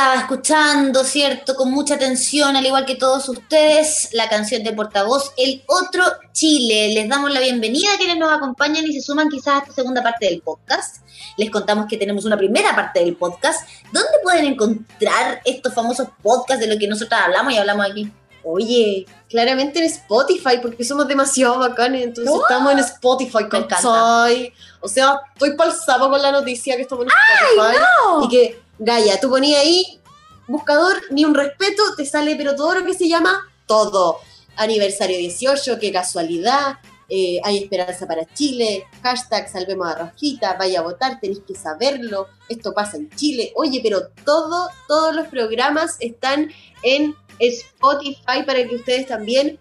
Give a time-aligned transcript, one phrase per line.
[0.00, 1.54] estaba escuchando, ¿cierto?
[1.54, 6.02] Con mucha atención, al igual que todos ustedes, la canción de portavoz El Otro
[6.32, 6.94] Chile.
[6.94, 10.02] Les damos la bienvenida a quienes nos acompañan y se suman quizás a esta segunda
[10.02, 11.04] parte del podcast.
[11.36, 13.68] Les contamos que tenemos una primera parte del podcast.
[13.92, 18.10] ¿Dónde pueden encontrar estos famosos podcasts de lo que nosotros hablamos y hablamos aquí?
[18.42, 23.76] Oye, claramente en Spotify, porque somos demasiado bacanes, entonces estamos en Spotify, encanta.
[23.76, 24.54] ¿cachai?
[24.80, 27.84] O sea, estoy palsado con la noticia que estamos en Spotify.
[28.06, 28.24] no!
[28.24, 30.00] Y que, Gaia, tú ponías ahí,
[30.48, 34.20] buscador, ni un respeto, te sale, pero todo lo que se llama todo.
[34.56, 36.78] Aniversario 18, qué casualidad,
[37.10, 42.28] eh, hay esperanza para Chile, hashtag salvemos a Rosquita, vaya a votar, tenéis que saberlo,
[42.48, 43.52] esto pasa en Chile.
[43.54, 46.50] Oye, pero todo, todos los programas están
[46.82, 49.58] en Spotify para que ustedes también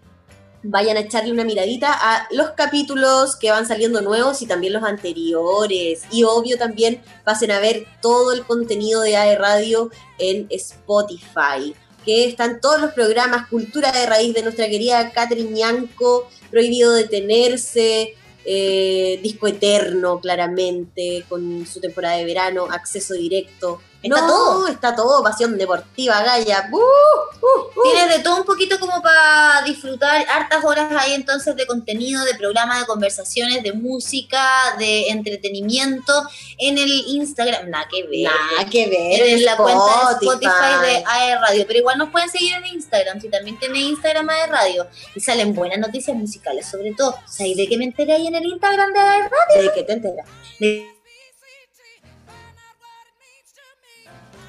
[0.64, 4.84] vayan a echarle una miradita a los capítulos que van saliendo nuevos y también los
[4.84, 6.04] anteriores.
[6.12, 11.74] Y obvio también pasen a ver todo el contenido de AE Radio en Spotify.
[12.06, 18.16] Que están todos los programas, Cultura de Raíz de nuestra querida Catherine Ñanco, Prohibido Detenerse,
[18.46, 23.82] eh, Disco Eterno, claramente, con su temporada de verano, Acceso Directo.
[24.02, 24.68] Está No, todo.
[24.68, 26.70] Está todo, Pasión Deportiva, Gaya.
[26.72, 26.78] ¡Uh!
[26.78, 27.80] ¡Uh!
[27.80, 27.84] ¡Uh!
[27.84, 32.36] Tienes de todo un poquito como para disfrutar hartas horas ahí entonces de contenido, de
[32.36, 36.14] programa, de conversaciones, de música, de entretenimiento
[36.58, 37.70] en el Instagram.
[37.70, 38.24] Nada que ver.
[38.24, 39.22] Nada que ver.
[39.22, 40.82] en la cuenta de Spotify.
[40.82, 41.66] De AE Radio.
[41.68, 44.88] Pero igual nos pueden seguir en Instagram, si también tiene Instagram AE Radio.
[45.14, 47.16] Y salen buenas noticias musicales, sobre todo.
[47.28, 49.64] ¿Sabes de qué me enteré ahí en el Instagram de AE Radio?
[49.64, 50.28] ¿De qué te enteras?
[50.60, 50.99] De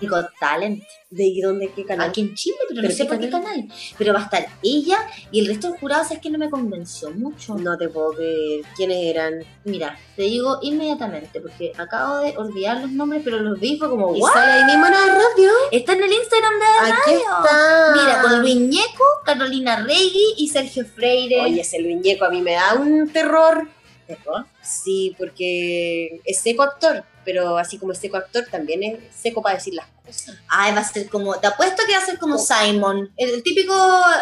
[0.07, 0.83] Got Talent.
[1.11, 2.11] ¿De dónde qué canal?
[2.11, 3.69] Aquí en Chile, pero, ¿Pero no sé por qué canal.
[3.99, 4.99] Pero va a estar ella
[5.33, 7.57] y el resto del jurado, es que no me convenció mucho.
[7.57, 8.63] No te puedo creer.
[8.77, 9.45] ¿Quiénes eran?
[9.65, 14.15] Mira, te digo inmediatamente, porque acabo de olvidar los nombres, pero los vi fue como,
[14.15, 14.33] ¿Y ¿what?
[14.33, 15.51] sale ahí mismo en la radio?
[15.73, 17.19] Está en el Instagram de la Aquí radio.
[17.19, 17.93] está.
[17.97, 21.41] Mira, con Luis Ñeco, Carolina Regui y Sergio Freire.
[21.41, 23.69] Oye, ese Luñeco a mí me da un terror.
[24.07, 24.45] ¿Terror?
[24.63, 29.57] Sí, porque es seco actor, pero así como es seco actor, también es seco para
[29.57, 30.37] decir las cosas.
[30.49, 33.43] Ay, va a ser como, te apuesto que va a ser como Simon, el, el
[33.43, 33.75] típico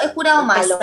[0.04, 0.78] eh, jurado malo.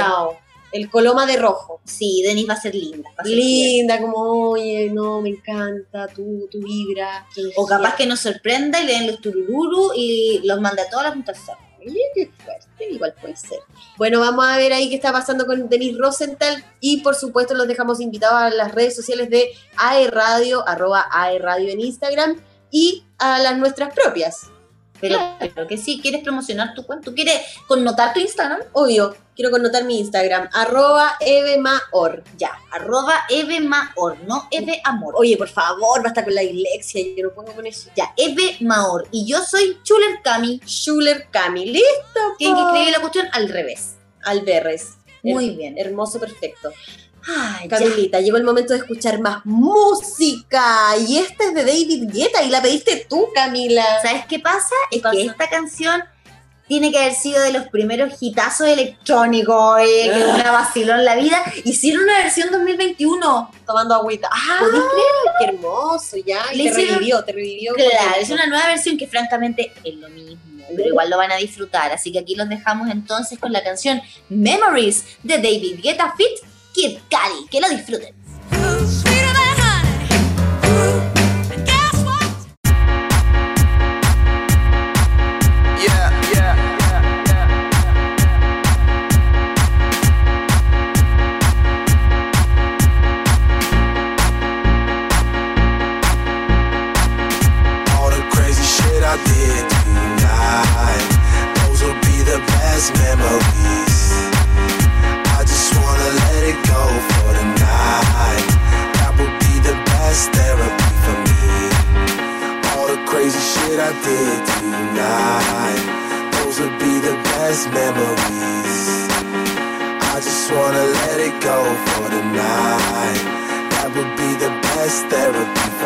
[0.72, 1.80] El coloma de rojo.
[1.86, 3.10] Sí, Denis va a ser linda.
[3.18, 7.26] va a ser Linda, como, oye, no, me encanta, tu, tu vibra.
[7.56, 11.06] O capaz que nos sorprenda y le den los turururu y los manda a todas
[11.06, 11.38] las juntas.
[11.86, 13.60] Qué fuerte, igual puede ser.
[13.98, 17.68] Bueno, vamos a ver ahí qué está pasando con Denis Rosenthal y por supuesto los
[17.68, 22.42] dejamos invitados a las redes sociales de AE Radio, arroba AE Radio en Instagram
[22.72, 24.50] y a las nuestras propias.
[25.02, 27.06] Pero, pero que sí, ¿quieres promocionar tu cuenta?
[27.06, 28.62] ¿Tú quieres connotar tu Instagram?
[28.74, 32.24] Obvio, quiero connotar mi Instagram, arroba evemaor.
[32.38, 35.14] Ya, arroba Eve Maor, no Eve Amor.
[35.18, 37.90] Oye, por favor, basta con la dislexia, yo no puedo con eso.
[37.96, 39.08] Ya, Eve Maor.
[39.12, 42.20] Y yo soy Chuler Cami, Schuler Cami, listo.
[42.38, 42.68] quien que po.
[42.70, 43.96] escribe la cuestión al revés.
[44.24, 44.94] Alberres.
[45.24, 45.78] Muy Her- bien.
[45.78, 46.72] Hermoso, perfecto.
[47.28, 47.78] Ay, ya.
[47.78, 50.96] Camilita, llegó el momento de escuchar más música.
[51.08, 53.84] Y esta es de David Guetta y la pediste tú, Camila.
[54.02, 54.76] ¿Sabes qué pasa?
[54.92, 55.16] Es pasa?
[55.16, 56.04] que esta canción
[56.68, 61.44] tiene que haber sido de los primeros hitazos electrónicos, oye, que una vacilón la vida.
[61.64, 63.52] Hicieron una versión 2021.
[63.68, 64.30] Tomando agüita.
[64.32, 64.60] ¡Ah!
[65.40, 66.18] ¡Qué hermoso!
[66.26, 67.74] Ya, y te hicieron- revivió, te revivió.
[67.76, 70.40] Claro, es una nueva versión que francamente es lo mismo,
[70.76, 71.92] pero igual lo van a disfrutar.
[71.92, 77.00] Así que aquí los dejamos entonces con la canción Memories de David Guetta Fit Kid
[77.10, 77.48] Cudi.
[77.50, 78.25] Que lo disfruten.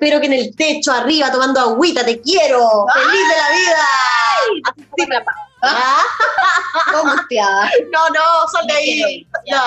[0.00, 2.86] Espero que en el techo, arriba, tomando agüita, te quiero.
[2.94, 5.26] ¡Feliz de la vida!
[5.62, 6.02] Ah,
[6.90, 7.70] Congustiada.
[7.92, 9.26] no, no, sal de ahí.
[9.46, 9.62] Ya,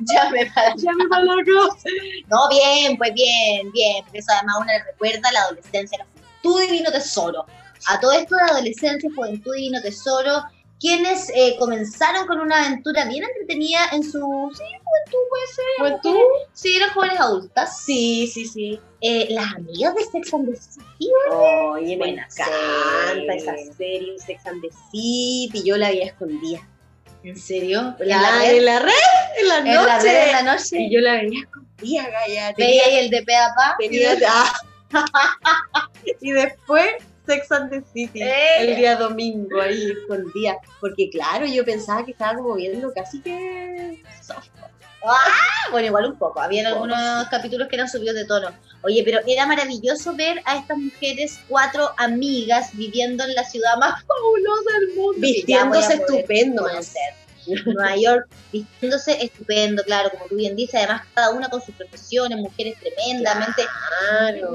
[0.00, 0.74] ya me para.
[0.74, 1.88] Ya me para la cosa.
[2.26, 4.02] No, bien, pues bien, bien.
[4.02, 6.06] Porque eso además uno le recuerda la adolescencia, la
[6.42, 7.46] juventud divino tesoro.
[7.86, 10.42] A todo esto de adolescencia, juventud divino tesoro,
[10.80, 14.10] quienes eh, comenzaron con una aventura bien entretenida en su
[14.54, 15.64] sí, juventud, puede ser.
[15.78, 16.24] ¿Juventud?
[16.54, 17.82] Sí, eran jóvenes adultas.
[17.84, 18.80] Sí, sí, sí.
[19.02, 21.10] Eh, las amigas de Sex and the City.
[21.30, 25.62] Oye, me encanta esa serie, Sex and the City.
[25.64, 26.66] Yo la veía escondida.
[27.22, 27.94] ¿En serio?
[27.98, 28.56] ¿En ¿En la red?
[28.56, 28.92] en la red?
[29.38, 29.86] En la ¿En noche.
[29.86, 30.80] la red en la noche?
[30.80, 32.54] Y yo la veía escondida, Gaya.
[32.56, 33.76] Veía ahí el de pe a pa.
[33.78, 34.52] Tenía- ah.
[36.20, 36.86] y después
[37.30, 38.56] Sex and the City, Eh.
[38.60, 40.56] el día domingo ahí escondida.
[40.80, 44.02] Porque claro, yo pensaba que estaba como viendo casi que.
[45.02, 45.16] Ah,
[45.70, 46.40] bueno, igual un poco.
[46.40, 46.98] Habían algunos
[47.30, 48.48] capítulos que eran subidos de tono.
[48.82, 54.04] Oye, pero era maravilloso ver a estas mujeres, cuatro amigas, viviendo en la ciudad más
[54.06, 55.20] fabulosa del mundo.
[55.20, 56.66] Vistiéndose estupendo.
[57.64, 62.38] Nueva York, vistiéndose estupendo, claro, como tú bien dices, además cada una con sus profesiones,
[62.38, 63.62] mujeres tremendamente.
[64.10, 64.52] Claro.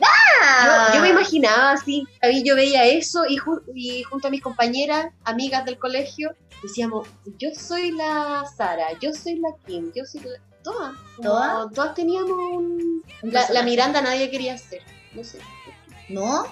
[0.00, 0.88] Ah.
[0.90, 4.42] Yo, yo me imaginaba así, ahí yo veía eso y, ju- y junto a mis
[4.42, 7.08] compañeras, amigas del colegio, decíamos,
[7.38, 10.30] yo soy la Sara, yo soy la Kim, yo soy la...
[10.62, 11.72] Todas, ¿Todas?
[11.72, 13.02] todas teníamos un...
[13.22, 13.62] La, la.
[13.64, 14.80] Miranda nadie quería ser,
[15.12, 15.38] no sé.
[16.08, 16.44] ¿No?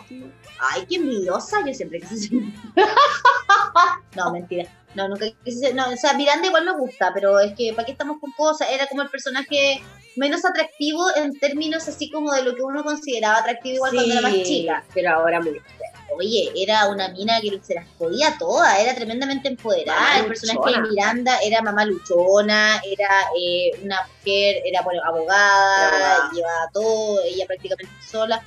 [0.58, 2.38] Ay, qué envidiosa, yo siempre quise ser.
[4.16, 4.68] no, mentira.
[4.94, 5.72] No, nunca quise.
[5.74, 8.68] No, o sea, Miranda igual me gusta, pero es que, ¿para qué estamos con cosas?
[8.70, 9.82] Era como el personaje
[10.16, 14.22] menos atractivo en términos así como de lo que uno consideraba atractivo igual cuando era
[14.22, 14.84] más chica.
[14.92, 15.60] Pero ahora muy...
[16.16, 20.00] Oye, era una mina que se las podía todas, era tremendamente empoderada.
[20.00, 20.82] Mamá el personaje luchona.
[20.82, 23.08] de Miranda era mamá luchona, era
[23.40, 26.30] eh, una mujer, era bueno, abogada, Abogada.
[26.32, 28.44] llevaba todo, ella prácticamente sola.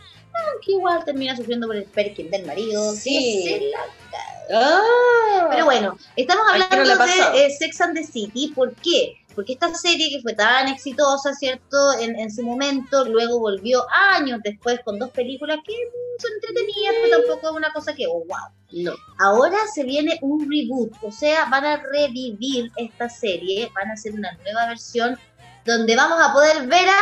[0.52, 2.94] Aunque igual termina sufriendo por el perkin del marido.
[2.94, 3.44] Sí.
[3.46, 7.96] que se la- Ah, Pero bueno, estamos ¿A quién no hablando de eh, Sex and
[7.96, 8.52] the City.
[8.54, 9.16] ¿Por qué?
[9.36, 11.94] Porque esta serie que fue tan exitosa, ¿cierto?
[12.00, 15.74] En, en su momento, luego volvió años después con dos películas que
[16.20, 18.84] son entretenidas, pero tampoco es una cosa que, oh, wow.
[18.84, 18.94] no.
[19.18, 24.13] Ahora se viene un reboot, o sea, van a revivir esta serie, van a hacer
[24.13, 25.18] una nueva versión
[25.66, 27.02] donde vamos a poder ver a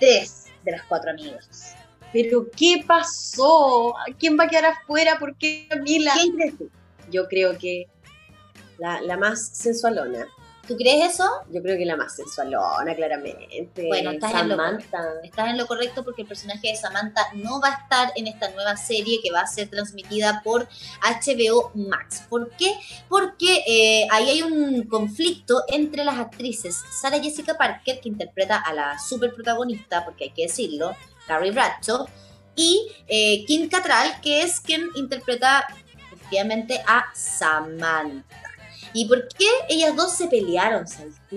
[0.00, 1.74] tres de las cuatro amigas.
[2.16, 3.94] Pero ¿qué pasó?
[4.18, 5.18] ¿Quién va a quedar afuera?
[5.18, 6.14] ¿Por qué Camila?
[6.14, 6.70] ¿Quién crees tú?
[7.10, 7.88] Yo creo que
[8.78, 10.26] la, la más sensualona.
[10.66, 11.24] ¿Tú crees eso?
[11.50, 13.86] Yo creo que la más sensualona, claramente.
[13.86, 14.98] Bueno, estás en lo Samantha.
[15.22, 18.50] Estás en lo correcto porque el personaje de Samantha no va a estar en esta
[18.50, 20.66] nueva serie que va a ser transmitida por
[21.02, 22.24] HBO Max.
[22.30, 22.72] ¿Por qué?
[23.10, 28.72] Porque eh, ahí hay un conflicto entre las actrices Sarah Jessica Parker, que interpreta a
[28.72, 30.96] la super protagonista, porque hay que decirlo,
[31.26, 32.06] Carrie Bradshaw,
[32.54, 35.66] y eh, Kim Cattrall, que es quien interpreta
[36.12, 38.24] efectivamente a Samantha.
[38.92, 41.36] ¿Y por qué ellas dos se pelearon, sabes tú?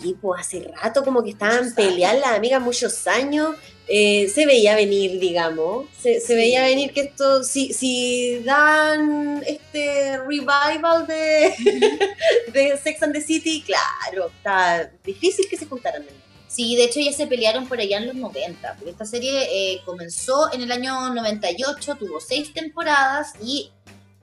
[0.00, 3.56] Sí, pues hace rato como que estaban peleando las amigas muchos años.
[3.88, 5.86] Eh, se veía venir, digamos.
[6.00, 6.34] Se, se Sí.
[6.34, 11.52] veía venir que esto, si, si dan este revival de,
[12.52, 16.02] de Sex and the City, claro, está difícil que se juntaran.
[16.04, 16.21] de nuevo.
[16.52, 19.80] Sí, de hecho ellas se pelearon por allá en los 90, porque esta serie eh,
[19.86, 23.70] comenzó en el año 98, tuvo seis temporadas y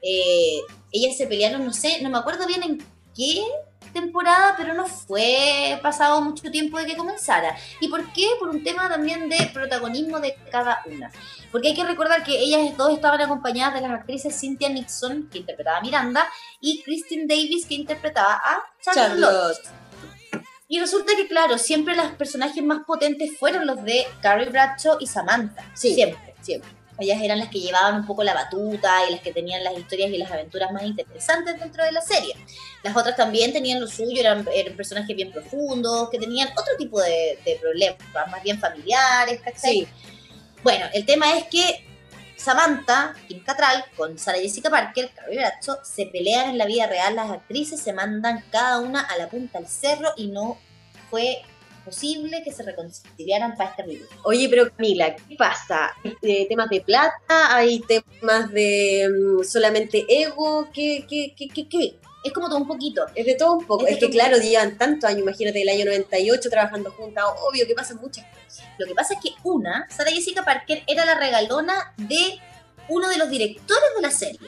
[0.03, 0.59] eh,
[0.91, 3.43] ellas se pelearon, no sé, no me acuerdo bien en qué
[3.93, 7.57] temporada, pero no fue pasado mucho tiempo de que comenzara.
[7.81, 8.27] ¿Y por qué?
[8.39, 11.11] Por un tema también de protagonismo de cada una.
[11.51, 15.39] Porque hay que recordar que ellas dos estaban acompañadas de las actrices Cynthia Nixon, que
[15.39, 16.29] interpretaba a Miranda,
[16.61, 19.57] y Christine Davis, que interpretaba a Charlotte.
[20.71, 25.07] Y resulta que, claro, siempre los personajes más potentes fueron los de Carrie Bradshaw y
[25.07, 25.65] Samantha.
[25.73, 25.95] Sí.
[25.95, 26.69] Siempre, siempre.
[26.99, 30.11] Ellas eran las que llevaban un poco la batuta y las que tenían las historias
[30.11, 32.35] y las aventuras más interesantes dentro de la serie.
[32.83, 37.01] Las otras también tenían lo suyo, eran, eran personajes bien profundos, que tenían otro tipo
[37.01, 37.97] de, de problemas,
[38.29, 39.71] más bien familiares, ¿cachai?
[39.71, 39.87] Sí,
[40.61, 41.88] Bueno, el tema es que
[42.39, 47.15] Samantha, Kim Cattrall, con Sarah Jessica Parker, Carrie Bradshaw, se pelean en la vida real,
[47.15, 50.57] las actrices se mandan cada una a la punta del cerro y no
[51.09, 51.41] fue
[51.83, 54.09] posible que se reconciliaran para este reboot.
[54.23, 55.91] Oye, pero Camila, ¿qué pasa?
[56.03, 57.55] ¿Hay eh, temas de plata?
[57.55, 60.69] ¿Hay temas de mm, solamente ego?
[60.73, 61.99] ¿Qué, qué, qué, qué, qué?
[62.23, 63.05] Es como todo un poquito.
[63.15, 63.87] Es de todo un poco.
[63.87, 67.97] Es que claro, llevan tantos años, imagínate, el año 98 trabajando juntas, obvio que pasan
[67.97, 68.65] muchas cosas.
[68.77, 72.39] Lo que pasa es que una, Sarah Jessica Parker, era la regalona de
[72.89, 74.39] uno de los directores de la serie.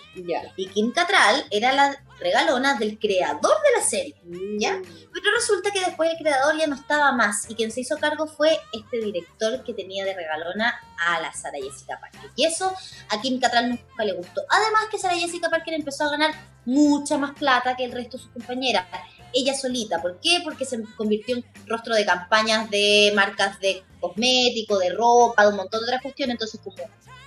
[0.55, 4.15] Y Kim Cattrall era la regalona del creador de la serie.
[4.59, 4.79] ¿Ya?
[4.81, 8.27] Pero resulta que después el creador ya no estaba más y quien se hizo cargo
[8.27, 12.31] fue este director que tenía de regalona a la Sarah Jessica Parker.
[12.35, 12.73] Y eso
[13.09, 14.41] a Kim Cattrall nunca le gustó.
[14.49, 16.31] Además que Sarah Jessica Parker empezó a ganar
[16.65, 18.85] mucha más plata que el resto de sus compañeras.
[19.33, 20.01] Ella solita.
[20.01, 20.41] ¿Por qué?
[20.43, 25.55] Porque se convirtió en rostro de campañas de marcas de cosmético, de ropa, de un
[25.55, 26.35] montón de otras cuestiones.
[26.35, 26.75] Entonces, como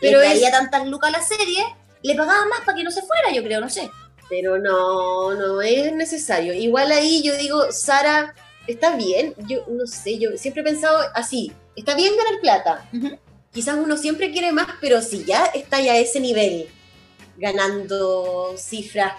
[0.01, 1.65] Pero le es- traía tantas lucas a la serie,
[2.03, 3.91] le pagaban más para que no se fuera, yo creo, no sé.
[4.29, 6.55] Pero no, no es necesario.
[6.55, 8.35] Igual ahí yo digo, Sara,
[8.67, 9.35] está bien.
[9.47, 11.53] Yo no sé, yo siempre he pensado así.
[11.77, 12.89] Está bien ganar plata.
[13.53, 16.69] Quizás uno siempre quiere más, pero si ya está ya a ese nivel,
[17.37, 19.13] ganando cifras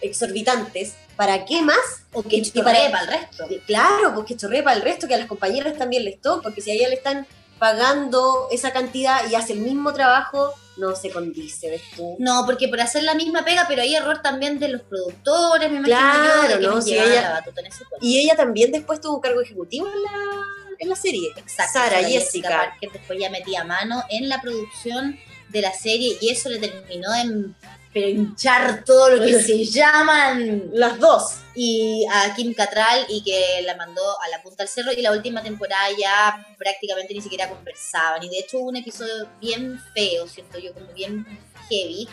[0.00, 1.78] exorbitantes, ¿para qué más?
[2.12, 3.46] O que chorree para- para el resto.
[3.66, 6.70] Claro, porque chorrea para el resto, que a las compañeras también les toca, porque si
[6.70, 7.26] a ella le están
[7.60, 12.16] pagando esa cantidad y hace el mismo trabajo, no se condice, ¿ves tú?
[12.18, 15.76] No, porque por hacer la misma pega, pero hay error también de los productores, me
[15.76, 16.82] imagino Claro, yo, de que ¿no?
[16.82, 18.06] Si ella- la batuta en ese cuento.
[18.06, 20.42] Y ella también después tuvo un cargo ejecutivo en la,
[20.78, 21.28] en la serie.
[21.36, 22.48] Exacto, Sara Sarah Jessica.
[22.48, 25.18] Parker después ya metía mano en la producción
[25.50, 27.54] de la serie y eso le terminó en
[27.92, 31.38] pero hinchar todo lo que se llaman Las dos.
[31.54, 35.10] y a Kim Cattrall y que la mandó a la punta del cerro y la
[35.12, 40.28] última temporada ya prácticamente ni siquiera conversaban y de hecho hubo un episodio bien feo,
[40.28, 41.26] siento yo, como bien
[41.68, 42.08] heavy,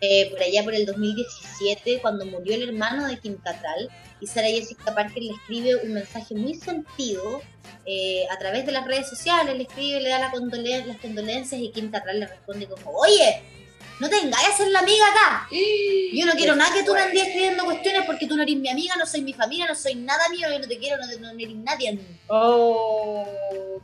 [0.00, 4.48] eh, por allá por el 2017 cuando murió el hermano de Kim Cattrall y Sarah
[4.48, 7.40] Jessica Parker le escribe un mensaje muy sentido
[7.84, 11.60] eh, a través de las redes sociales, le escribe, le da la condolen- las condolencias
[11.60, 13.42] y Kim Cattrall le responde como, oye,
[14.00, 15.48] no te engañes a ser la amiga acá.
[16.12, 18.68] Yo no quiero nada que tú me andes escribiendo cuestiones porque tú no eres mi
[18.68, 21.30] amiga, no soy mi familia, no soy nada mío, yo no te quiero, no, no
[21.38, 21.98] eres nadie.
[22.28, 23.26] Oh,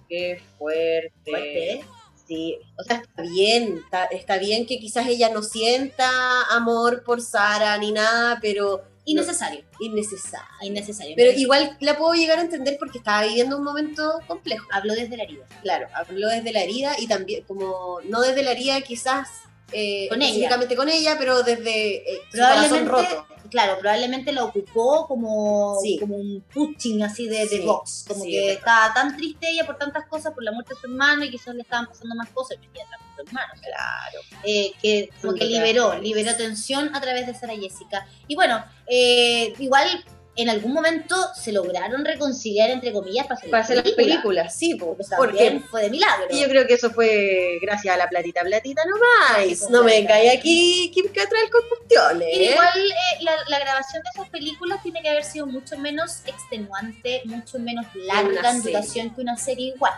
[0.09, 1.13] qué fuerte.
[1.25, 1.85] Fuerte, ¿eh?
[2.27, 6.09] Sí, o sea, está bien, está, está bien que quizás ella no sienta
[6.51, 10.47] amor por Sara ni nada, pero Innecesario, innecesario.
[10.63, 11.15] innecesario.
[11.15, 14.67] Pero igual la puedo llegar a entender porque estaba viviendo un momento complejo.
[14.73, 15.45] hablo desde la herida.
[15.63, 19.29] Claro, habló desde la herida y también, como no desde la herida quizás
[19.73, 20.59] eh, Con ella.
[20.77, 23.27] con ella, pero desde eh, Probablemente, roto.
[23.51, 25.99] claro, probablemente la ocupó como, Sí.
[25.99, 29.65] como un pushing así de, de Sí, box, como sí, que estaba tan triste ella
[29.67, 32.29] por tantas cosas, por la muerte de su hermano y quizás le estaban pasando más
[32.31, 34.21] cosas, pero ya era su hermano, Claro.
[34.45, 38.07] eh, que como que liberó, liberó tensión a través de Sara Jessica.
[38.29, 40.05] Y bueno, eh, igual
[40.37, 44.17] en algún momento se lograron reconciliar, entre comillas, para hacer, Para las hacer las películas.
[44.17, 46.27] películas, sí, po, Porque fue de milagro.
[46.31, 49.45] y yo creo que eso fue gracias a la platita, platita nomás.
[49.49, 52.29] Sí, pues, no me vengáis aquí, Kim Cattrall con cuestiones.
[52.29, 52.51] ¿eh?
[52.53, 57.23] igual eh, la, la grabación de esas películas tiene que haber sido mucho menos extenuante,
[57.27, 59.95] mucho menos larga en duración que una serie igual.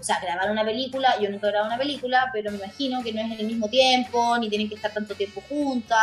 [0.00, 3.12] O sea, grabar una película, yo nunca he grabado una película, pero me imagino que
[3.12, 5.98] no es en el mismo tiempo, ni tienen que estar tanto tiempo juntas.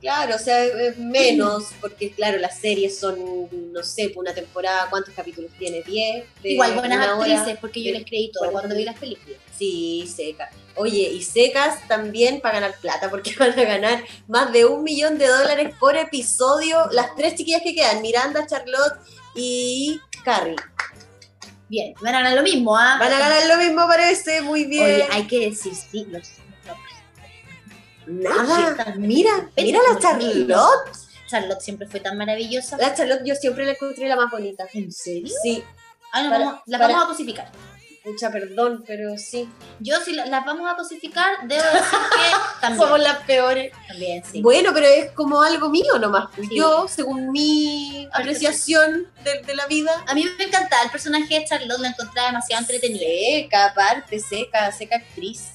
[0.00, 3.21] Claro, o sea, es menos, porque claro, las series son,
[3.72, 5.82] no sé, por una temporada, ¿cuántos capítulos tiene?
[5.82, 6.24] ¿10?
[6.42, 7.16] De Igual buenas hora.
[7.16, 9.38] actrices, porque yo les creí todo cuando vi las películas.
[9.56, 10.50] Sí, secas.
[10.76, 15.18] Oye, y secas también para ganar plata, porque van a ganar más de un millón
[15.18, 16.86] de dólares por episodio.
[16.90, 18.98] Las tres chiquillas que quedan, Miranda, Charlotte
[19.34, 20.56] y Carrie.
[21.68, 22.98] Bien, van a ganar lo mismo, ¿ah?
[23.00, 24.84] Van a ganar lo mismo, parece, muy bien.
[24.84, 26.28] Oye, hay que decir, sí, los
[28.06, 31.11] Nada, mira, mira la Charlotte.
[31.32, 32.76] Charlotte siempre fue tan maravillosa.
[32.76, 34.66] La Charlotte yo siempre la encontré la más bonita.
[34.74, 35.32] ¿En serio?
[35.42, 35.64] Sí,
[36.14, 37.50] Ah, no, Para- vamos, las para- vamos a cosificar.
[38.04, 39.48] mucha perdón, pero sí.
[39.80, 42.80] Yo, si la- las vamos a cosificar, debo decir que también.
[42.82, 43.72] Somos las peores.
[43.88, 44.42] También, sí.
[44.42, 46.26] Bueno, pero es como algo mío nomás.
[46.36, 46.48] Sí.
[46.54, 51.44] Yo, según mi apreciación de, de la vida, A mí me encantaba el personaje de
[51.46, 53.00] Charlotte, la encontraba demasiado entretenida.
[53.06, 55.52] seca, aparte, seca, seca actriz.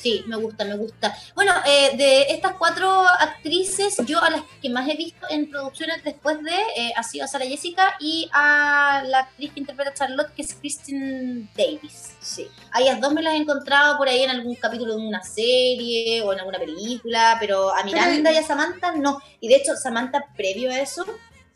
[0.00, 1.14] Sí, me gusta, me gusta.
[1.34, 6.02] Bueno, eh, de estas cuatro actrices, yo a las que más he visto en producciones
[6.02, 9.94] después de eh, ha sido a Sara Jessica y a la actriz que interpreta a
[9.94, 12.14] Charlotte, que es Kristen Davis.
[12.18, 12.48] Sí.
[12.72, 16.22] A ellas dos me las he encontrado por ahí en algún capítulo de una serie
[16.22, 19.20] o en alguna película, pero a Miranda y a Samantha no.
[19.38, 21.04] Y de hecho, Samantha, previo a eso,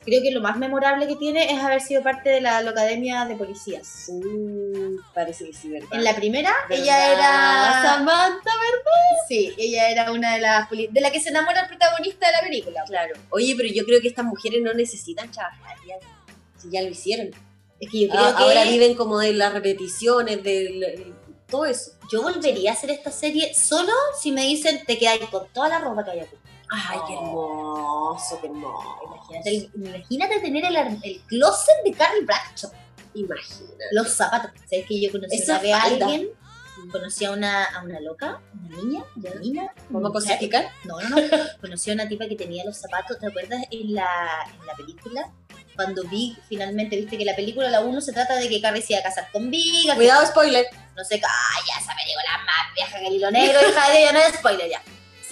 [0.04, 3.25] creo que lo más memorable que tiene es haber sido parte de la, la Academia
[3.25, 4.08] de Policías.
[4.08, 5.88] Mm, parece que sí, ¿verdad?
[5.92, 6.84] En la primera, ¿Verdad?
[6.84, 7.82] ella era.
[7.82, 8.50] Samantha,
[9.28, 12.40] Sí, ella era una de las de la que se enamora el protagonista de la
[12.40, 12.84] película.
[12.87, 13.14] Claro.
[13.30, 15.94] Oye, pero yo creo que estas mujeres no necesitan trabajar ya.
[16.61, 17.30] Si ya lo hicieron.
[17.80, 21.12] Es que yo creo Ah, que Ahora viven como de las repeticiones, de
[21.49, 21.92] todo eso.
[22.11, 25.78] yo volvería a hacer esta serie solo si me dicen te quedáis con toda la
[25.78, 26.37] ropa que hay aquí.
[26.71, 28.98] Ay, qué hermoso, qué hermoso.
[29.07, 32.70] Imagínate, el- imagínate tener el, el closet de Carrie Bradshaw.
[33.14, 33.85] Imagina.
[33.92, 34.50] Los zapatos.
[34.68, 36.29] ¿Sabes que yo conocí Esa una vez a alguien?
[36.90, 39.72] Conocí a una, a una loca, una niña, una niña.
[39.88, 40.68] ¿Vamos a cosificar?
[40.85, 41.22] No, no, no.
[41.61, 43.62] Conocí a una tipa que tenía los zapatos, ¿te acuerdas?
[43.70, 44.07] En la,
[44.53, 45.33] en la película,
[45.77, 48.92] cuando Big finalmente, viste que la película, la 1, se trata de que Carrie se
[48.94, 50.66] iba a casar con Big, Cuidado, spoiler.
[50.96, 54.18] no sé, ay, esa película más vieja que el hilo negro, hija de ella, no
[54.18, 54.83] es spoiler ya.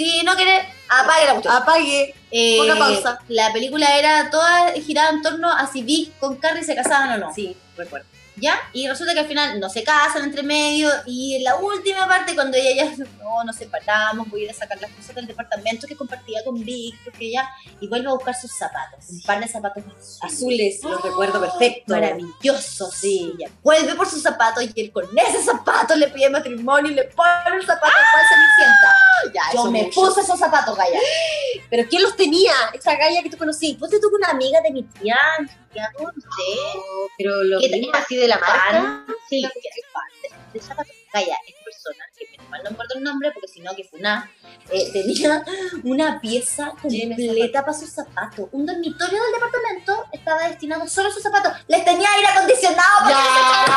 [0.02, 1.54] Si no quiere, apague la cuestión.
[1.54, 2.14] Apague.
[2.32, 3.18] Eh, ponga pausa.
[3.28, 7.26] La película era toda girada en torno a si Vic con Carrie se casaban o
[7.26, 7.34] no.
[7.34, 8.06] Sí, recuerdo.
[8.36, 8.58] ¿Ya?
[8.72, 12.34] Y resulta que al final no se casan entre medio y en la última parte
[12.34, 15.86] cuando ella ya, no, nos separamos, voy a ir a sacar las cosas del departamento
[15.86, 17.48] que compartía con Vic, porque ella,
[17.80, 19.84] y vuelve a buscar sus zapatos, un par de zapatos
[20.22, 20.22] azules.
[20.22, 21.92] Azules, los recuerdo perfecto.
[21.94, 23.32] Maravilloso, sí.
[23.38, 27.04] Ella vuelve por sus zapatos y él con ese zapato le pide matrimonio y le
[27.04, 28.94] pone el zapato para Cenicienta.
[29.34, 30.00] Ya, Yo me mucho.
[30.00, 30.98] puse esos zapatos, Gaya.
[31.70, 32.52] ¿Pero quién los tenía?
[32.72, 33.74] Esa galla que tú conocí.
[33.74, 37.08] Ponte tú con una amiga de mi tía, Santiago, no sé.
[37.18, 38.04] Pero los ¿Qué mismos tenía?
[38.04, 38.70] así de la marca.
[38.72, 40.92] Pan, sí, que es fan de, de zapatos.
[41.12, 43.98] Gaya, esta persona, que menos mal no acuerdo el nombre, porque si no, que fue
[43.98, 44.30] una,
[44.70, 45.44] eh, tenía
[45.84, 48.48] una pieza de completa para sus zapatos.
[48.52, 51.52] Un dormitorio del departamento estaba destinado solo a sus zapatos.
[51.68, 53.70] Les tenía aire acondicionado para que no se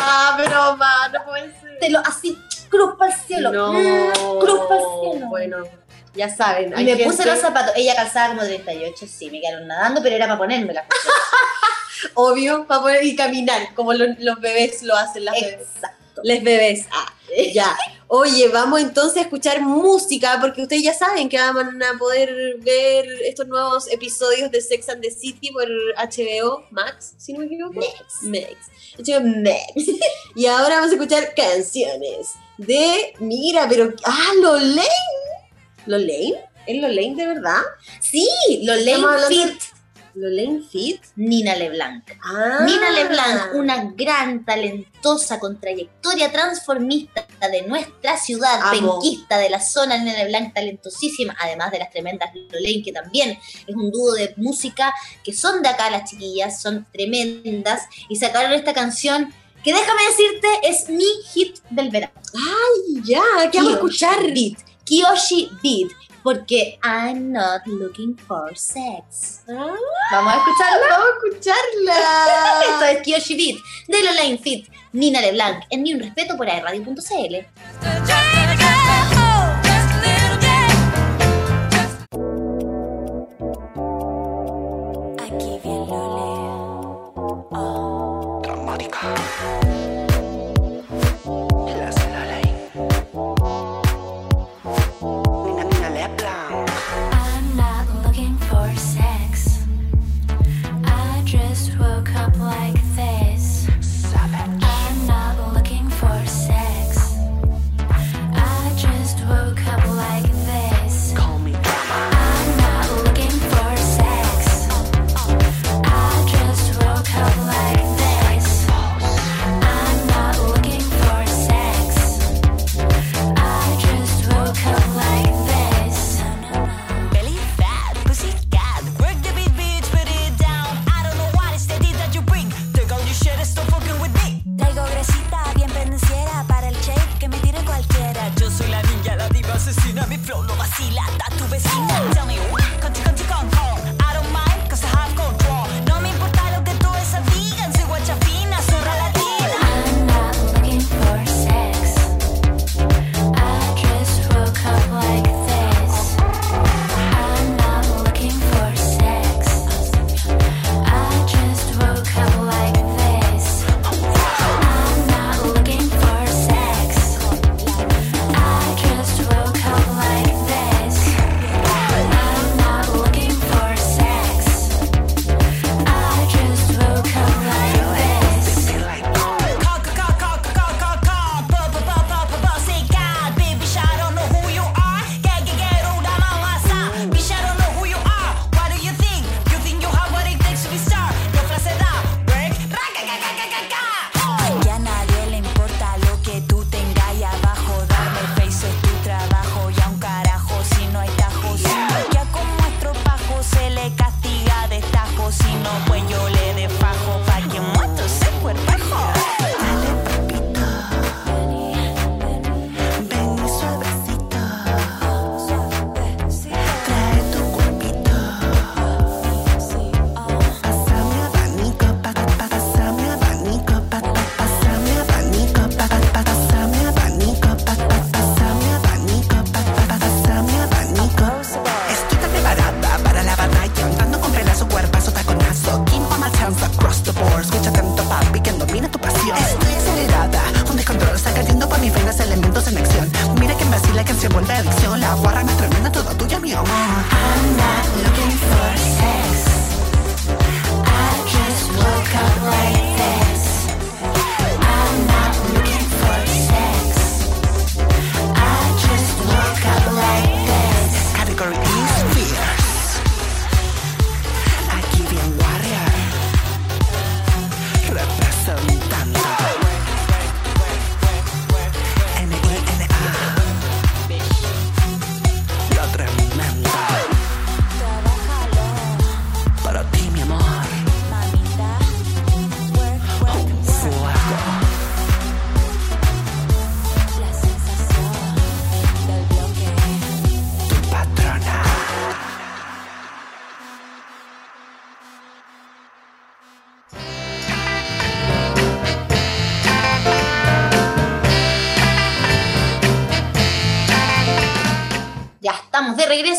[0.00, 1.78] Ya, pero ma, no puede ser.
[1.78, 2.38] Te lo- así,
[2.70, 3.52] cruz para el cielo.
[3.52, 5.26] No, Mm, cruz para el cielo.
[5.28, 5.56] Bueno,
[6.14, 6.68] ya saben.
[6.78, 7.72] Y me gente- puse los zapatos.
[7.76, 10.86] Ella calzaba como 38, sí, me quedaron nadando, pero era para ponérmela.
[12.14, 15.68] Obvio, para poder ir caminar, como los, los bebés lo hacen las bebés.
[15.74, 16.22] Exacto.
[16.22, 16.86] Les bebés.
[16.90, 17.12] Ah,
[17.52, 17.76] ya.
[18.08, 23.06] Oye, vamos entonces a escuchar música, porque ustedes ya saben que van a poder ver
[23.24, 27.80] estos nuevos episodios de Sex and the City por HBO Max, si no me equivoco.
[27.80, 28.22] Next.
[28.22, 28.56] Max.
[28.98, 29.98] HBO Max.
[30.36, 33.14] y ahora vamos a escuchar canciones de.
[33.18, 33.92] Mira, pero.
[34.04, 34.82] ¡Ah, Lolaine!
[35.86, 36.38] ¿Lolaine?
[36.66, 37.62] ¿Es Lolaine de verdad?
[38.00, 38.28] Sí,
[38.62, 39.75] Lolaine Fit.
[40.16, 41.02] ¿Lolaine Fit?
[41.16, 42.04] Nina LeBlanc.
[42.24, 42.64] Ah.
[42.64, 48.98] Nina LeBlanc, una gran, talentosa, con trayectoria transformista de nuestra ciudad, Amo.
[49.00, 53.74] penquista de la zona, Nina LeBlanc talentosísima, además de las tremendas Lolaine, que también es
[53.74, 58.72] un dúo de música que son de acá las chiquillas, son tremendas, y sacaron esta
[58.72, 62.14] canción que déjame decirte es mi hit del verano.
[63.04, 64.22] Ya, ¿qué vamos a escuchar?
[64.32, 64.58] Beat.
[64.84, 65.90] Kiyoshi Beat.
[66.26, 69.42] Porque I'm not looking for sex.
[69.48, 69.76] Ah,
[70.10, 70.86] Vamos a escucharla.
[70.90, 72.60] vamos a escucharla.
[72.72, 77.46] Esto es Kiyoshi Beat de Lolaine Fit, Nina LeBlanc, en Ni un Respeto por airradio.cl.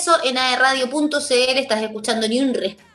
[0.08, 2.87] regreso en aerradio.cl, estás escuchando Ni un Respeto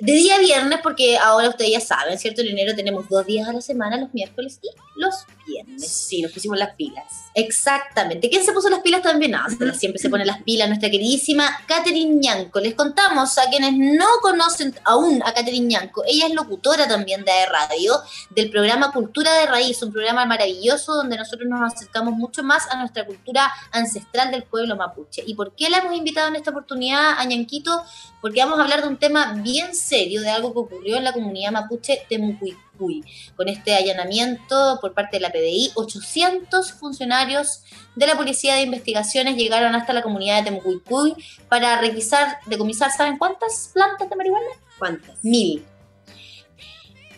[0.00, 2.42] de día viernes, porque ahora ustedes ya saben, ¿cierto?
[2.42, 4.68] En enero tenemos dos días a la semana, los miércoles y
[5.00, 5.14] los
[5.46, 5.86] viernes.
[5.90, 7.04] Sí, nos pusimos las pilas.
[7.34, 8.28] Exactamente.
[8.28, 9.32] ¿Quién se puso las pilas también?
[9.32, 12.60] No, las- siempre se pone las pilas nuestra queridísima Catherine Ñanco.
[12.60, 16.02] Les contamos a quienes no conocen aún a Catherine Ñanco.
[16.06, 17.94] Ella es locutora también de Radio,
[18.30, 22.76] del programa Cultura de Raíz, un programa maravilloso donde nosotros nos acercamos mucho más a
[22.76, 25.22] nuestra cultura ancestral del pueblo mapuche.
[25.26, 27.82] ¿Y por qué la hemos invitado en esta oportunidad a Ñanquito?
[28.20, 29.05] Porque vamos a hablar de un tema
[29.42, 33.04] bien serio, de algo que ocurrió en la comunidad mapuche Temucuicuy
[33.36, 35.72] con este allanamiento por parte de la PDI.
[35.74, 37.62] 800 funcionarios
[37.94, 41.14] de la Policía de Investigaciones llegaron hasta la comunidad de Temucuicuy
[41.48, 44.46] para requisar, decomisar, ¿saben cuántas plantas de marihuana?
[44.78, 45.24] ¿Cuántas?
[45.24, 45.64] Mil.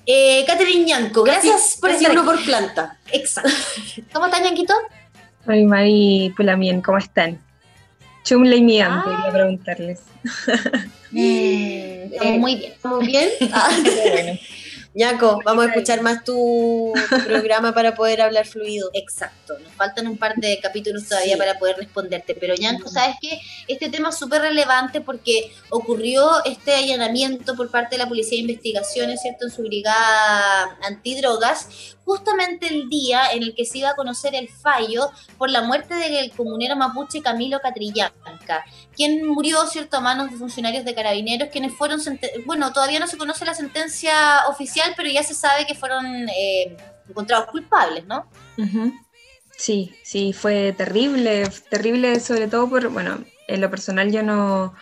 [0.07, 2.39] Eh, Catherine Ñanco, gracias por Casi estar uno aquí.
[2.39, 2.99] por planta.
[3.13, 3.51] Exacto.
[4.13, 4.75] ¿Cómo estás, Ñanquito?
[5.45, 7.43] Mari Mari Pulamien, ¿cómo están?
[8.29, 9.05] Chumla y Mian, Ah.
[9.05, 10.01] quería preguntarles.
[11.11, 12.73] Mm, estamos eh, muy bien.
[12.73, 13.29] ¿Estamos bien?
[13.55, 13.71] Ah,
[14.95, 16.93] Ñaco, vamos a escuchar más tu,
[17.27, 18.91] programa para poder hablar fluido.
[18.93, 21.39] Exacto, nos faltan un par de capítulos todavía Sí.
[21.39, 22.93] para poder responderte, pero Yanko, Mm.
[22.93, 23.41] ¿sabes qué?
[23.69, 28.43] Este tema es súper relevante porque ocurrió este allanamiento por parte de la Policía de
[28.43, 33.95] Investigaciones, ¿cierto?, en su brigada antidrogas, justamente el día en el que se iba a
[33.97, 38.65] conocer el fallo por la muerte del comunero mapuche Camilo Catrillanca,
[38.97, 42.01] quien murió, ¿cierto?, a manos de funcionarios de carabineros, quienes fueron,
[42.47, 44.13] bueno, todavía no se conoce la sentencia
[44.49, 48.33] oficial, pero ya se sabe que fueron eh, encontrados culpables, ¿no?
[48.57, 48.93] Ujú.
[49.57, 54.75] Sí, sí, fue terrible, terrible sobre todo por, bueno, en lo personal yo no,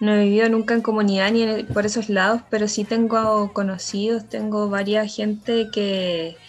[0.00, 4.28] no he vivido nunca en comunidad ni en- por esos lados, pero sí tengo conocidos,
[4.28, 6.40] tengo varias gente que,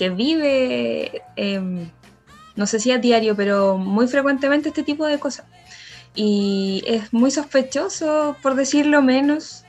[0.00, 1.90] que vive, em,
[2.56, 5.44] no sé si a diario, pero muy frecuentemente este tipo de cosas.
[6.14, 9.64] Y es muy sospechoso, por decirlo menos,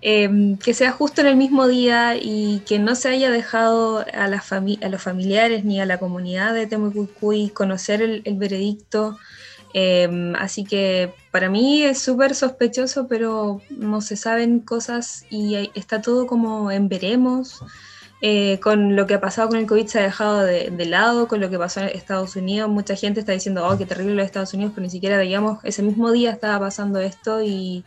[0.00, 4.28] em, que sea justo en el mismo día y que no se haya dejado a,
[4.28, 4.40] la
[4.82, 9.18] a los familiares ni a la comunidad de Temucuicuy conocer el, el veredicto.
[9.74, 16.00] Em, así que para mí es súper sospechoso, pero no se saben cosas y está
[16.00, 17.64] todo como en veremos.
[18.24, 21.40] Eh, con lo que ha pasado con el COVID se ha dejado de, lado, con
[21.40, 24.54] lo que pasó en Estados Unidos, mucha gente está diciendo, oh, qué terrible los Estados
[24.54, 27.84] Unidos, pero ni siquiera veíamos, ese mismo día estaba pasando esto y,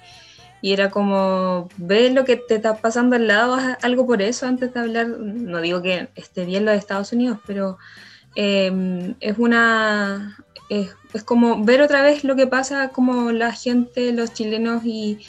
[0.61, 4.73] era como, ve lo que te está pasando al lado, haz algo por eso antes
[4.73, 7.77] de hablar, no digo que esté bien lo de Estados Unidos, pero
[8.35, 10.37] eh, es una,
[10.69, 15.19] es como ver otra vez lo que pasa, como la gente, los chilenos y,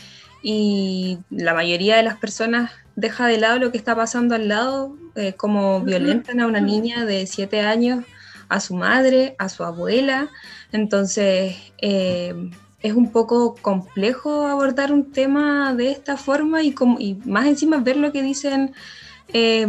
[0.48, 4.96] y la mayoría de las personas deja de lado lo que está pasando al lado,
[5.16, 8.04] eh, como violentan a una niña de siete años,
[8.48, 10.28] a su madre, a su abuela.
[10.70, 12.32] Entonces, eh,
[12.80, 17.78] es un poco complejo abordar un tema de esta forma y, como, y más encima
[17.78, 18.72] ver lo que dicen.
[19.32, 19.66] eh,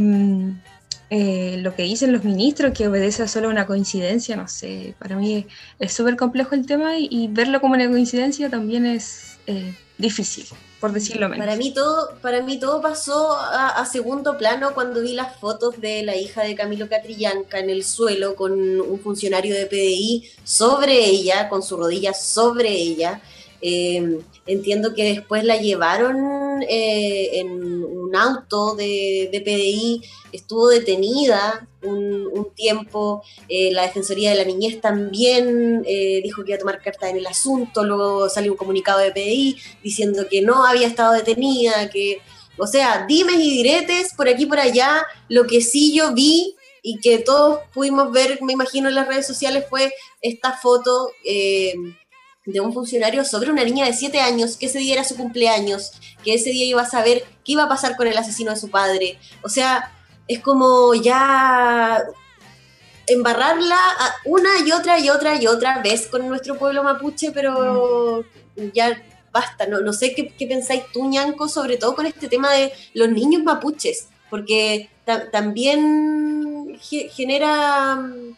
[1.10, 5.16] eh, lo que dicen los ministros, que obedece a solo una coincidencia, no sé, para
[5.16, 5.48] mí
[5.80, 10.46] es súper complejo el tema y, y verlo como una coincidencia también es eh, difícil,
[10.80, 11.46] por decirlo menos.
[11.46, 16.04] Para mí todo, para mí todo pasó a, segundo plano cuando vi las fotos de
[16.04, 21.50] la hija de Camilo Catrillanca en el suelo con un funcionario de PDI sobre ella,
[21.50, 23.22] con su rodilla sobre ella.
[23.62, 32.28] Eh, entiendo que después la llevaron eh, en un auto de, PDI, estuvo detenida un,
[32.32, 36.82] un tiempo, eh, la Defensoría de la Niñez también eh, dijo que iba a tomar
[36.82, 41.14] carta en el asunto, luego salió un comunicado de PDI diciendo que no había estado
[41.14, 42.20] detenida, que,
[42.58, 46.56] o sea, dimes y diretes por aquí y por allá, lo que sí yo vi
[46.82, 51.74] y que todos pudimos ver, me imagino, en las redes sociales fue esta foto eh,
[52.48, 55.92] de un funcionario sobre una niña de 7 años, que ese día era su cumpleaños,
[56.24, 58.70] que ese día iba a saber qué iba a pasar con el asesino de su
[58.72, 59.20] padre.
[59.44, 59.94] O sea,
[60.28, 62.04] es como ya
[63.06, 63.78] embarrarla
[64.26, 68.24] una y otra y otra y otra vez con nuestro pueblo mapuche, pero
[68.74, 69.68] ya basta.
[69.68, 73.10] No, no sé qué, qué pensáis tú, Ñanco, sobre todo con este tema de los
[73.10, 78.36] niños mapuches, porque ta- también ge- genera, mm,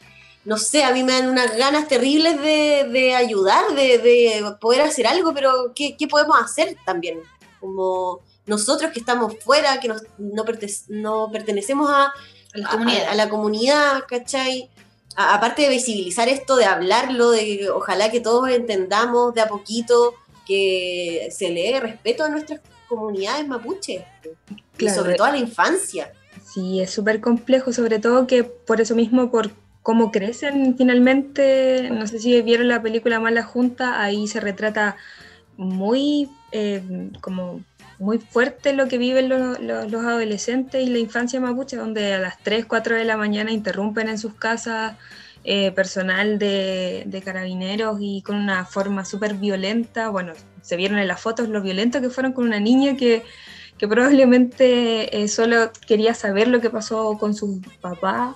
[0.49, 4.81] no sé, a mí me dan unas ganas terribles de, de ayudar, de, de poder
[4.81, 7.19] hacer algo, pero ¿qué, qué podemos hacer también?
[7.59, 10.43] Como nosotros que estamos fuera, que nos- no,
[10.89, 12.12] no pertenecemos a, A
[12.55, 13.03] la a- comunidad.
[13.07, 14.69] a, a la comunidad, ¿cachai?
[15.15, 19.47] A- aparte de visibilizar esto, de hablarlo, de que ojalá que todos entendamos de a
[19.47, 20.15] poquito
[20.47, 24.03] que se le dé respeto a nuestras comunidades mapuche
[24.79, 26.12] y sobre todo a la infancia.
[26.51, 32.07] Sí, es súper complejo, sobre todo que por eso mismo, por cómo crecen finalmente, no
[32.07, 34.97] sé si vieron la película Mala Junta, ahí se retrata
[35.57, 36.83] muy, eh,
[37.21, 37.65] como
[37.97, 42.19] muy fuerte lo que viven lo- lo- los adolescentes y la infancia mapuche, donde a
[42.19, 44.97] las 3, 4 de la mañana interrumpen en sus casas
[45.43, 50.09] eh, personal de, carabineros y con una forma súper violenta.
[50.09, 53.23] Bueno, se vieron en las fotos lo violento que fueron con una niña que
[53.77, 58.35] que probablemente eh, solo quería saber lo que pasó con su papá.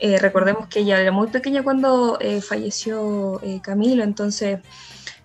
[0.00, 4.60] Eh, recordemos que ella era muy pequeña cuando eh, falleció eh, Camilo, entonces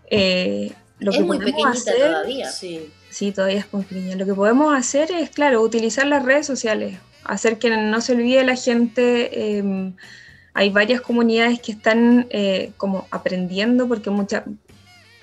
[0.10, 2.52] eh, lo es que muy podemos pequeñita hacer, todavía.
[2.52, 2.92] Sí.
[3.10, 4.16] sí, todavía es muy pequeña.
[4.16, 8.44] Lo que podemos hacer es, claro, utilizar las redes sociales, hacer que no se olvide
[8.44, 9.58] la gente.
[9.60, 9.94] eh,
[10.56, 14.44] hay varias comunidades que están eh, como aprendiendo porque muchas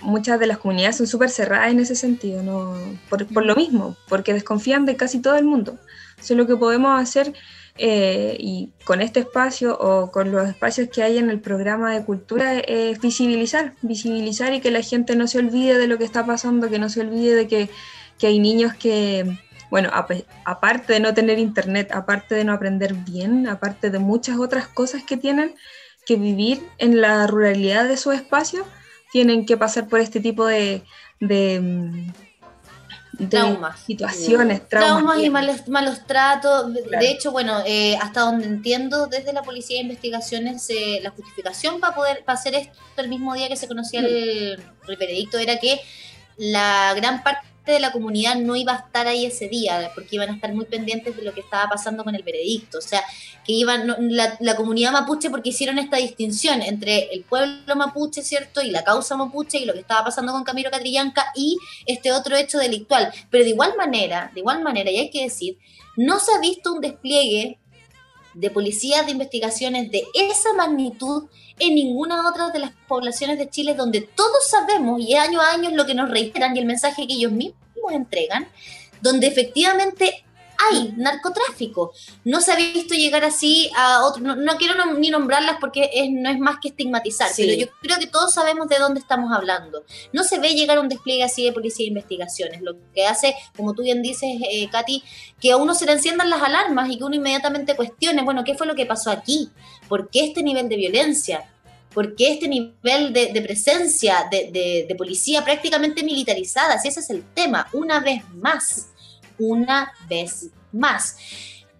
[0.00, 2.74] muchas de las comunidades son súper cerradas en ese sentido, ¿no?
[3.08, 5.78] por, por lo mismo, porque desconfían de casi todo el mundo.
[6.18, 7.32] Eso es lo que podemos hacer
[7.78, 12.04] eh, y con este espacio o con los espacios que hay en el programa de
[12.04, 16.26] cultura es visibilizar, visibilizar y que la gente no se olvide de lo que está
[16.26, 17.70] pasando, que no se olvide de que,
[18.18, 19.38] que hay niños que,
[19.70, 19.90] bueno,
[20.44, 25.02] aparte de no tener internet, aparte de no aprender bien, aparte de muchas otras cosas
[25.02, 25.54] que tienen
[26.04, 28.66] que vivir en la ruralidad de su espacio,
[29.12, 30.82] tienen que pasar por este tipo de,
[31.20, 32.12] de, mm,
[33.12, 33.78] de Traumas.
[33.80, 34.96] situaciones, traumas.
[34.96, 36.72] Traumas y malos, malos tratos.
[36.72, 37.04] De- Claro.
[37.04, 41.78] De hecho, bueno, eh, hasta donde entiendo, desde la Policía de Investigaciones, eh, la justificación
[41.78, 45.58] para poder para hacer esto el mismo día que se conocía el, el veredicto era
[45.58, 45.78] que
[46.38, 50.30] la gran parte de la comunidad no iba a estar ahí ese día, porque iban
[50.30, 52.78] a estar muy pendientes de lo que estaba pasando con el veredicto.
[52.78, 53.02] O sea,
[53.44, 58.22] que iban no, la, la comunidad mapuche, porque hicieron esta distinción entre el pueblo mapuche,
[58.22, 58.62] ¿cierto?
[58.62, 62.36] Y la causa mapuche y lo que estaba pasando con Camilo Catrillanca y este otro
[62.36, 63.12] hecho delictual.
[63.30, 65.58] Pero de igual manera, de igual manera, y hay que decir,
[65.96, 67.58] no se ha visto un despliegue
[68.34, 71.24] de policías de investigaciones de esa magnitud
[71.66, 75.68] en ninguna otra de las poblaciones de Chile donde todos sabemos y año a año
[75.70, 77.56] es lo que nos reiteran y el mensaje que ellos mismos
[77.92, 78.48] entregan,
[79.00, 80.24] donde efectivamente
[80.70, 81.92] hay narcotráfico.
[82.24, 85.90] No se ha visto llegar así a otro, no, no quiero nom- ni nombrarlas porque
[85.92, 87.42] es- no es más que estigmatizar, Sí.
[87.44, 89.82] pero yo creo que todos sabemos de dónde estamos hablando.
[90.12, 93.72] No se ve llegar un despliegue así de policía de investigaciones, lo que hace, como
[93.74, 95.02] tú bien dices, eh, Katy,
[95.40, 98.54] que a uno se le enciendan las alarmas y que uno inmediatamente cuestione, bueno, ¿qué
[98.54, 99.50] fue lo que pasó aquí?
[99.88, 101.48] ¿Por qué este nivel de violencia?
[101.94, 106.78] ¿Por qué este nivel de, de presencia de, de- de policía prácticamente militarizada?
[106.78, 108.88] Si ese es el tema, una vez más,
[109.38, 111.16] una vez más.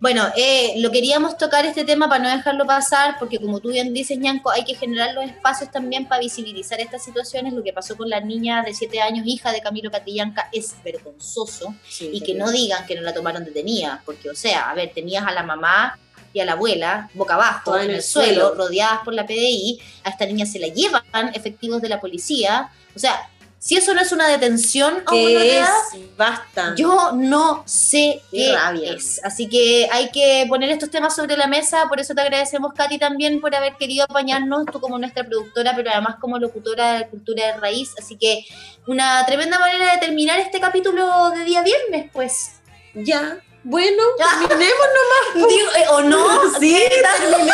[0.01, 3.95] Bueno, eh, lo queríamos tocar este tema para no dejarlo pasar, porque como tú bien
[3.95, 7.53] dices, Ñanco, hay que generar los espacios también para visibilizar estas situaciones.
[7.53, 11.73] Lo que pasó con la niña de 7 años, hija de Camilo Catrillanca, es vergonzoso
[11.89, 14.91] Sí, y que no digan que no la tomaron detenida, porque, o sea, a ver,
[14.93, 15.97] tenías a la mamá
[16.33, 20.27] y a la abuela boca abajo en el suelo, rodeadas por la PDI, a esta
[20.27, 21.03] niña se la llevan
[21.35, 23.29] efectivos de la policía, o sea,
[23.63, 25.69] si eso no es una detención ¿Qué es?
[26.17, 26.75] Basta.
[26.77, 28.93] yo no sé Qué qué rabia.
[28.93, 29.21] es.
[29.23, 31.87] Así que hay que poner estos temas sobre la mesa.
[31.89, 35.93] Por eso te agradecemos, Katy, también por haber querido apañarnos, tú como nuestra productora, pero
[35.93, 37.95] además como locutora de Cultura de Raíz.
[38.01, 38.45] Así que
[38.89, 42.55] una tremenda manera de terminar este capítulo de día viernes, pues.
[42.95, 43.39] Ya.
[43.65, 44.03] Bueno,
[44.49, 44.87] terminemos
[45.35, 46.27] Digo, eh, ¿O no?
[46.61, 46.77] Sí,
[47.21, 47.53] terminemos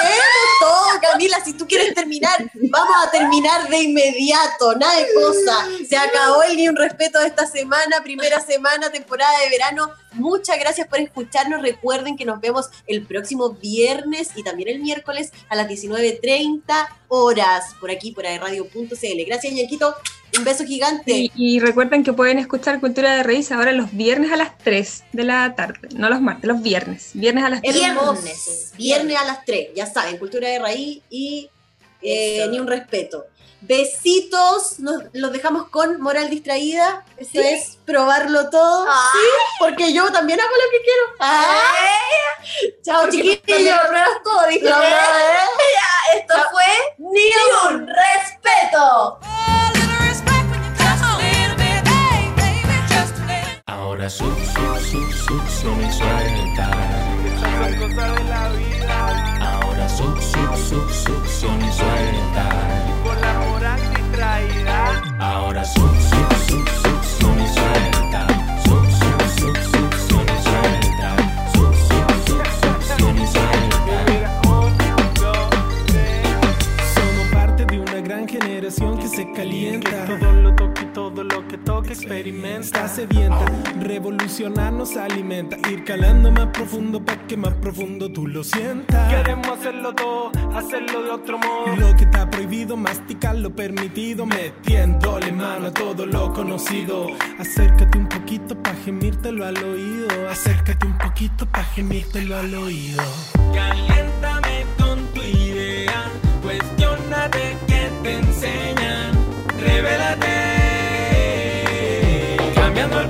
[0.61, 1.42] todo, Camila.
[1.44, 5.68] Si tú quieres terminar, vamos a terminar de inmediato, nada de cosa.
[5.88, 9.92] Se acabó el Ni un Respeto de esta semana, primera semana, temporada de verano.
[10.12, 11.62] Muchas gracias por escucharnos.
[11.62, 17.75] Recuerden que nos vemos el próximo viernes y también el miércoles a las 19.30 horas
[17.81, 19.25] por aquí, por radio.cl.
[19.27, 19.94] Gracias, Yanquito.
[20.36, 21.12] Un beso gigante.
[21.12, 25.04] Y, y recuerden que pueden escuchar Cultura de Raíz ahora los viernes a las 3
[25.12, 25.88] de la tarde.
[25.96, 27.10] No los martes, los viernes.
[27.14, 27.76] Viernes a las 3.
[27.76, 28.12] Hermoso.
[28.22, 28.72] Viernes.
[28.76, 31.50] Viernes a las 3, ya saben, cultura de raíz y
[32.02, 33.26] eh, ni un respeto.
[33.60, 37.04] Besitos, nos, los dejamos con moral distraída.
[37.16, 37.38] Eso ¿Sí?
[37.40, 38.86] es probarlo todo.
[38.88, 39.10] Ah.
[39.12, 39.26] Sí,
[39.58, 41.02] porque yo también hago lo que quiero.
[41.18, 41.72] Ah.
[42.82, 43.76] Chao, Porque chiquillos.
[43.76, 46.14] lo pruebas todo, dije, ¿eh?
[46.16, 46.64] Esto fue
[46.98, 47.30] Ni
[47.68, 49.18] un respeto.
[53.98, 54.30] Ahora su, su,
[54.90, 56.70] su, succión y suelta.
[59.40, 62.48] Ahora su, su, su, succión y suelta.
[63.02, 65.02] Con la moral distraída.
[65.18, 65.88] Ahora su, su,
[66.46, 68.26] su, succión y suelta.
[68.62, 71.08] Su, su, su, succión y suelta.
[71.52, 73.96] Su, su, su, succión y suelta.
[76.94, 80.06] Somos parte de una gran generación que se calienta.
[80.06, 82.87] Todo lo toque, todo lo que toque experimenta.
[83.98, 85.56] Revolucionar nos alimenta.
[85.68, 89.12] Ir calando más profundo para que más profundo tú lo sientas.
[89.12, 91.74] Queremos hacerlo todo, hacerlo de otro modo.
[91.76, 94.24] Lo que está prohibido, masticar lo permitido.
[94.24, 97.08] Metiéndole mano a todo lo conocido.
[97.40, 100.28] Acércate un poquito para gemírtelo al oído.
[100.30, 103.02] Acércate un poquito para gemírtelo al oído.
[103.52, 106.04] Caliéntame con tu idea,
[106.40, 109.12] cuestionate que te enseñan,
[109.58, 110.28] revélate.
[112.54, 113.08] Cambiando el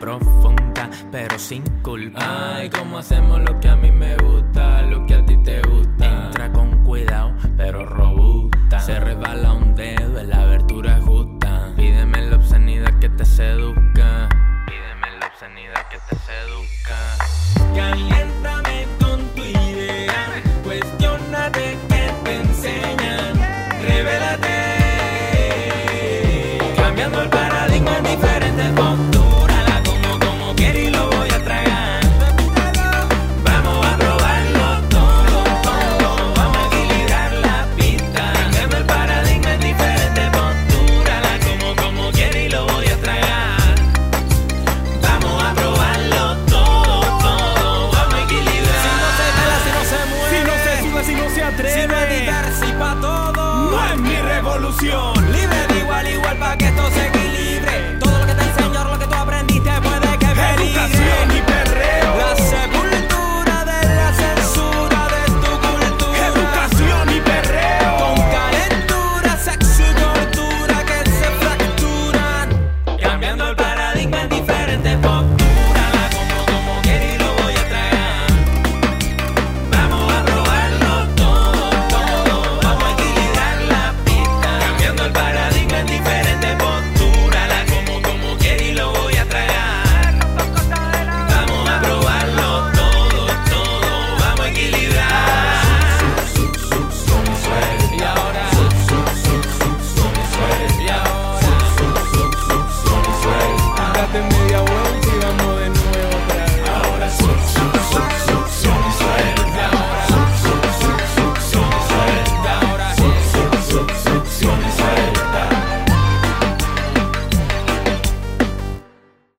[0.00, 2.56] profunda Pero sin culpa.
[2.56, 4.16] Ay, cómo hacemos lo que a mí me
[51.80, 52.44] Sin meditar,
[52.78, 53.70] pa' todo.
[53.70, 55.32] No es mi revolución.
[55.32, 57.49] Libre de igual, igual, pa' que esto se equilibre.